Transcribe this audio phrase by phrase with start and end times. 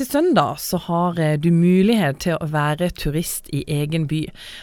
[0.00, 4.22] Til søndag så har eh, du mulighet til å være turist i egen by.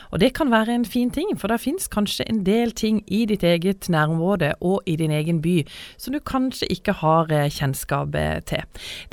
[0.09, 3.19] Og det kan være en fin ting, for det finnes kanskje en del ting i
[3.29, 5.59] ditt eget nærområde og i din egen by
[6.01, 8.63] som du kanskje ikke har eh, kjennskap eh, til.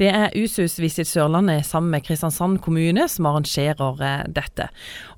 [0.01, 4.71] Det er Usus Visit Sørlandet sammen med Kristiansand kommune som arrangerer dette.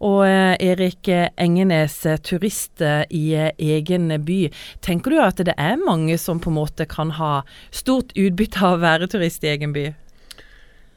[0.02, 1.06] Og Erik
[1.38, 3.22] Engenes, turist i
[3.62, 4.40] egen by.
[4.82, 8.80] Tenker du at det er mange som på en måte kan ha stort utbytte av
[8.80, 9.86] å være turist i egen by?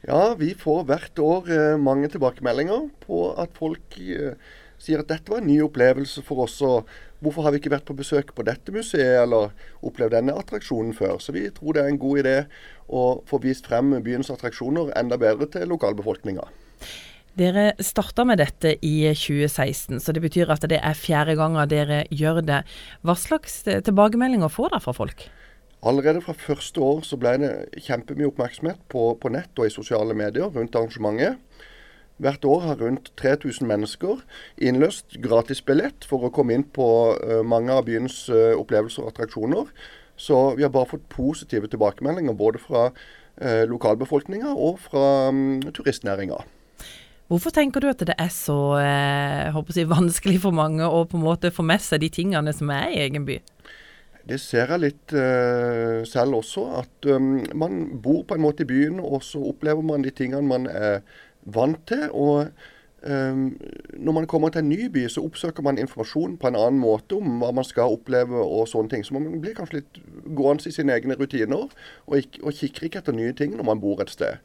[0.08, 4.38] Ja, vi får hvert år eh, mange tilbakemeldinger på at folk eh,
[4.80, 6.56] sier at dette var en ny opplevelse for oss.
[6.64, 6.88] og
[7.20, 9.52] Hvorfor har vi ikke vært på besøk på dette museet eller
[9.84, 11.18] opplevd denne attraksjonen før?
[11.20, 12.36] Så vi tror det er en god idé
[12.88, 16.48] å få vist frem byens attraksjoner enda bedre til lokalbefolkninga.
[17.36, 22.02] Dere starta med dette i 2016, så det betyr at det er fjerde gangen dere
[22.08, 22.64] gjør det.
[23.04, 25.28] Hva slags tilbakemeldinger får dere fra folk?
[25.82, 27.52] Allerede fra første år så ble det
[27.86, 31.40] kjempemye oppmerksomhet på, på, nett og i sosiale medier rundt arrangementet.
[32.20, 34.20] Hvert år har rundt 3000 mennesker
[34.60, 39.72] innløst gratisbillett for å komme inn på uh, mange av byens uh, opplevelser og attraksjoner.
[40.20, 46.42] Så vi har bare fått positive tilbakemeldinger både fra uh, lokalbefolkninga og fra um, turistnæringa.
[47.30, 51.22] Hvorfor tenker du at det er så eh, si, vanskelig for mange å på en
[51.22, 53.36] måte få med seg de tingene som er i egen by?
[54.28, 56.66] Det ser jeg litt uh, selv også.
[56.82, 60.46] At um, man bor på en måte i byen, og så opplever man de tingene
[60.46, 61.00] man er
[61.44, 62.06] vant til.
[62.12, 62.50] og
[63.02, 63.46] um,
[63.96, 67.16] Når man kommer til en ny by, så oppsøker man informasjon på en annen måte
[67.18, 69.06] om hva man skal oppleve og sånne ting.
[69.06, 70.02] Så man blir kanskje litt
[70.36, 71.70] gående i sine egne rutiner,
[72.06, 74.42] og, ikke, og kikker ikke etter nye ting når man bor et sted.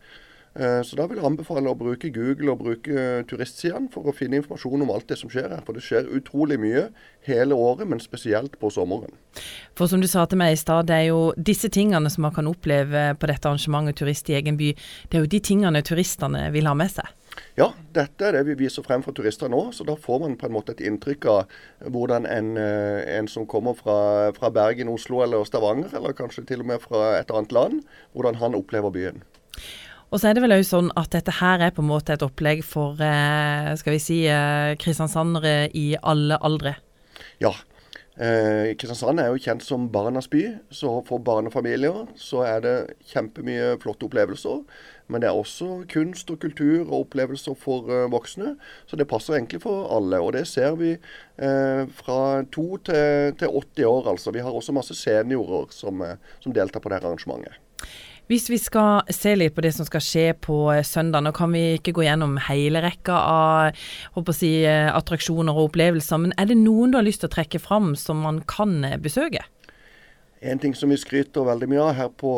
[0.59, 4.14] Eh, så da vil jeg anbefale å bruke Google og bruke eh, turistsidene for å
[4.16, 5.64] finne informasjon om alt det som skjer her.
[5.67, 6.86] For det skjer utrolig mye
[7.28, 9.11] hele året, men spesielt på sommeren.
[9.76, 12.36] For som du sa til meg i stad, det er jo disse tingene som man
[12.36, 14.72] kan oppleve på dette arrangementet Turist i egen by,
[15.11, 17.11] det er jo de tingene turistene vil ha med seg.
[17.59, 19.59] Ja, dette er det vi viser frem for turister nå.
[19.76, 23.43] Så da får man på en måte et inntrykk av hvordan en, eh, en som
[23.43, 27.52] kommer fra, fra Bergen, Oslo eller Stavanger, eller kanskje til og med fra et annet
[27.52, 27.82] land,
[28.14, 29.26] hvordan han opplever byen.
[30.15, 32.21] Og så er det vel òg sånn at dette her er på en måte et
[32.23, 36.77] opplegg for eh, skal vi si, eh, kristiansandere i alle aldre?
[37.43, 37.52] Ja.
[38.15, 42.75] Eh, Kristiansand er jo kjent som barnas by, så for barnefamilier så er det
[43.11, 44.64] kjempemye flotte opplevelser.
[45.11, 48.55] Men det er også kunst og kultur og opplevelser for eh, voksne.
[48.87, 50.23] Så det passer egentlig for alle.
[50.23, 52.21] Og det ser vi eh, fra
[52.55, 54.31] to til, til 80 år, altså.
[54.31, 57.59] Vi har også masse seniorer som, uh, som deltar på dette arrangementet.
[58.25, 61.52] Hvis vi skal se litt på det som skal skje på eh, søndag, nå kan
[61.53, 66.58] vi ikke gå gjennom hele rekka av si, eh, attraksjoner og opplevelser, men er det
[66.58, 69.45] noen du har lyst til å trekke fram som man kan eh, besøke?
[70.41, 72.33] En ting som vi skryter veldig mye av her på,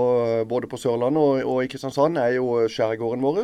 [0.51, 3.41] både på Sørlandet og, og i Kristiansand, er jo skjærgården vår.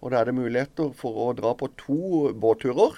[0.00, 2.96] Og Da er det muligheter for å dra på to båtturer.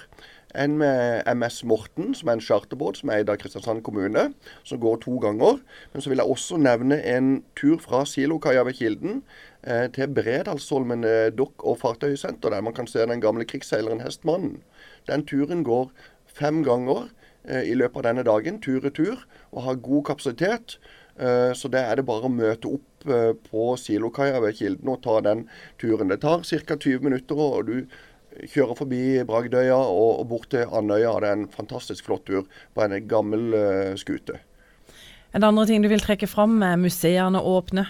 [0.55, 4.27] En med MS Morten, som er en charterbåt som er eid av Kristiansand kommune,
[4.67, 5.61] som går to ganger.
[5.93, 9.21] Men så vil jeg også nevne en tur fra Silokaia ved Kilden
[9.63, 14.59] eh, til Bredalsholmen eh, dokk- og fartøysenter, der man kan se den gamle krigsseileren Hestmannen.
[15.07, 15.91] Den turen går
[16.27, 17.07] fem ganger
[17.47, 20.79] eh, i løpet av denne dagen, tur-retur, og har god kapasitet.
[21.21, 25.03] Eh, så det er det bare å møte opp eh, på Silokaia ved Kilden og
[25.05, 25.45] ta den
[25.81, 26.09] turen.
[26.11, 26.77] Det tar ca.
[26.77, 27.75] 20 minutter, og du
[28.51, 31.17] kjører forbi Bragdøya og, bort til Andøya.
[31.19, 34.39] Det er en fantastisk flott tur på en gammel uh, skute.
[35.31, 36.61] Er det andre ting du vil trekke fram?
[36.63, 37.87] Er museene åpne?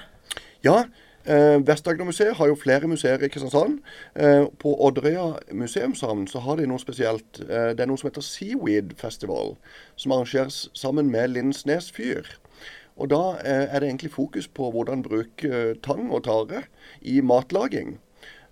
[0.64, 0.84] Ja.
[1.22, 3.80] Eh, Vest-Agder-museet har jo flere museer i Kristiansand.
[4.16, 7.42] Eh, på Odderøya museumshavn så har de noe spesielt.
[7.46, 9.54] Eh, det er noe som heter Seaweed Festival,
[9.96, 12.26] som arrangeres sammen med Lindsnes fyr.
[12.98, 16.66] Og Da eh, er det egentlig fokus på hvordan bruke eh, tang og tare
[17.02, 18.00] i matlaging.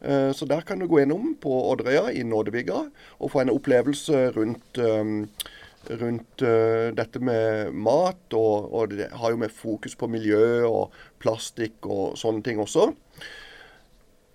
[0.01, 2.85] Eh, så der kan du gå innom på Odderøya i Nådevigga
[3.19, 5.25] og få en opplevelse rundt, eh,
[6.01, 8.33] rundt eh, dette med mat.
[8.33, 12.91] Og, og, det har jo med fokus på miljø og plastikk og sånne ting også.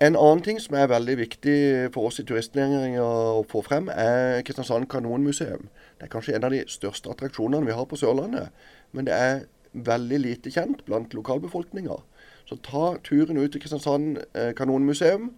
[0.04, 1.58] En annen ting som er veldig viktig
[1.94, 5.68] for oss i turistnæringen å få frem, er Kristiansand kanonmuseum.
[5.96, 8.50] Det er kanskje en av de største attraksjonene vi har på Sørlandet.
[8.92, 11.96] Men det er veldig lite kjent blant lokalbefolkninga.
[12.44, 15.30] Så ta turen ut til Kristiansand eh, kanonmuseum.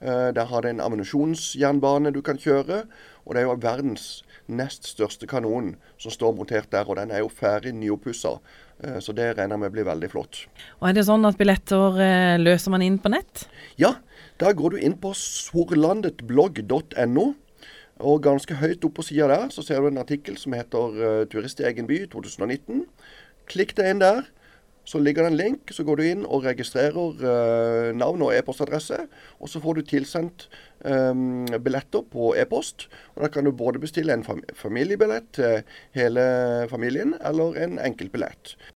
[0.00, 2.82] Eh, der har det en ammunisjonsjernbane du kan kjøre.
[3.26, 6.84] Og det er jo verdens nest største kanon som står montert der.
[6.88, 8.28] Og den er jo ferdig nyoppussa.
[8.82, 10.34] Eh, så det regner med blir veldig flott.
[10.80, 11.90] Og Er det sånn at billetter
[12.42, 13.46] løser man inn på nett?
[13.78, 13.94] Ja,
[14.42, 17.34] da går du inn på sorlandetblogg.no.
[17.98, 21.60] Og ganske høyt opp på sida der så ser du en artikkel som heter 'Turist
[21.60, 22.86] i egen by 2019'.
[23.46, 24.22] Klikk deg inn der
[24.88, 29.02] Så ligger det en link, så går du inn og registrerer uh, navn og e-postadresse.
[29.36, 30.46] Og så får du tilsendt
[30.80, 32.88] um, billetter på e-post.
[33.14, 34.24] Og Da kan du både bestille en
[34.56, 35.60] familiebillett til
[35.98, 36.24] hele
[36.72, 38.56] familien, eller en enkeltbillett.